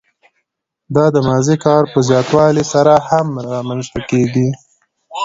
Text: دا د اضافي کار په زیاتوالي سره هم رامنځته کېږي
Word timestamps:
دا 0.95 1.05
د 1.13 1.15
اضافي 1.23 1.55
کار 1.65 1.83
په 1.93 1.99
زیاتوالي 2.09 2.63
سره 2.73 2.93
هم 3.09 3.27
رامنځته 3.51 3.99
کېږي 4.09 4.47